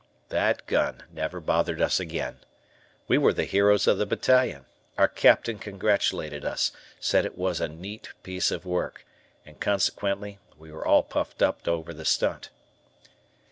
That 0.29 0.65
gun 0.65 1.03
never 1.11 1.39
bothered 1.39 1.79
us 1.79 1.99
again. 1.99 2.39
We 3.07 3.19
were 3.19 3.33
the 3.33 3.43
heroes 3.45 3.85
of 3.85 3.99
the 3.99 4.07
battalion, 4.07 4.65
our 4.97 5.07
Captain 5.07 5.59
congratulated 5.59 6.43
us, 6.43 6.71
said 6.99 7.23
it 7.23 7.37
was 7.37 7.61
a 7.61 7.67
neat 7.67 8.09
piece 8.23 8.49
of 8.49 8.65
work, 8.65 9.05
and, 9.45 9.59
consequently, 9.61 10.39
we 10.57 10.71
were 10.71 10.87
all 10.87 11.03
puffed 11.03 11.43
up 11.43 11.67
over 11.67 11.93
the 11.93 12.03
stunt. 12.03 12.49